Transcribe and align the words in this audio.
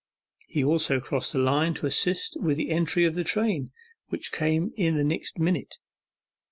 He 0.47 0.63
also 0.63 0.99
crossed 0.99 1.31
the 1.31 1.37
line 1.37 1.75
to 1.75 1.85
assist 1.85 2.35
at 2.35 2.43
the 2.57 2.71
entry 2.71 3.05
of 3.05 3.13
the 3.13 3.23
train, 3.23 3.71
which 4.07 4.31
came 4.31 4.71
in 4.75 4.95
the 4.97 5.03
next 5.03 5.37
minute. 5.37 5.75